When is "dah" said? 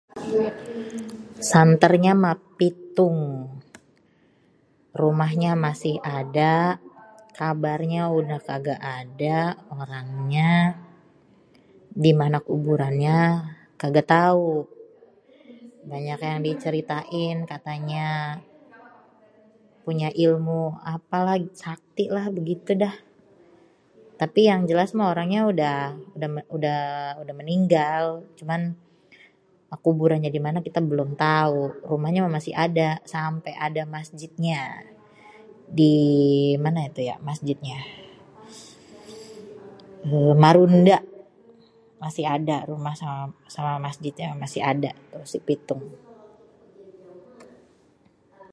22.15-22.25, 22.83-22.93